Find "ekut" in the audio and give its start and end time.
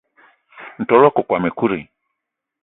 1.49-1.71